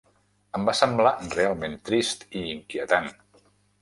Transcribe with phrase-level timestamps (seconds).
[0.59, 3.11] Em va semblar realment trist i inquietant.